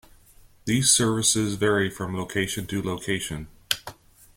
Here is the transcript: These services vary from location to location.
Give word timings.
These 0.65 0.89
services 0.89 1.53
vary 1.57 1.87
from 1.91 2.17
location 2.17 2.65
to 2.65 2.81
location. 2.81 3.49